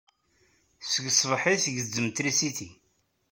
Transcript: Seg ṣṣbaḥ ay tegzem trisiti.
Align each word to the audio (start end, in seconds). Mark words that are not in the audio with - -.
Seg 0.89 1.05
ṣṣbaḥ 1.17 1.43
ay 1.51 1.57
tegzem 1.63 2.07
trisiti. 2.15 2.69